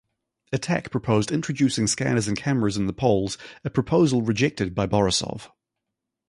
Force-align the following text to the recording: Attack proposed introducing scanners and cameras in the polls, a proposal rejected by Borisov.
Attack 0.51 0.89
proposed 0.89 1.31
introducing 1.31 1.85
scanners 1.85 2.27
and 2.27 2.35
cameras 2.35 2.75
in 2.75 2.87
the 2.87 2.91
polls, 2.91 3.37
a 3.63 3.69
proposal 3.69 4.23
rejected 4.23 4.73
by 4.73 4.87
Borisov. 4.87 5.51